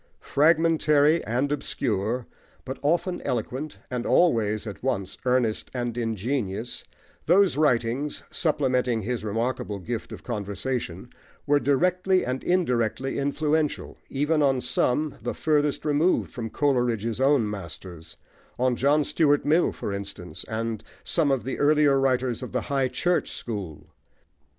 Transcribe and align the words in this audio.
Fragmentary 0.25 1.23
and 1.25 1.51
obscure, 1.51 2.25
but 2.65 2.79
often 2.81 3.21
eloquent, 3.21 3.77
and 3.91 4.03
always 4.03 4.65
at 4.65 4.81
once 4.81 5.15
earnest 5.25 5.69
and 5.75 5.95
ingenious, 5.95 6.83
those 7.27 7.55
writings, 7.55 8.23
supplementing 8.31 9.03
his 9.03 9.23
remarkable 9.23 9.77
gift 9.77 10.11
of 10.11 10.23
conversation, 10.23 11.11
were 11.45 11.59
directly 11.59 12.25
and 12.25 12.43
indirectly 12.43 13.19
influential, 13.19 13.95
even 14.09 14.41
on 14.41 14.59
some 14.59 15.19
the 15.21 15.35
furthest 15.35 15.85
removed 15.85 16.31
from 16.31 16.49
Coleridge's 16.49 17.21
own 17.21 17.47
masters; 17.47 18.15
on 18.57 18.75
John 18.75 19.03
Stuart 19.03 19.45
Mill, 19.45 19.71
for 19.71 19.93
instance, 19.93 20.43
and 20.47 20.83
some 21.03 21.29
of 21.29 21.43
the 21.43 21.59
earlier 21.59 21.99
writers 21.99 22.41
of 22.41 22.51
the 22.53 22.61
"high 22.61 22.87
church" 22.87 23.29
school. 23.29 23.85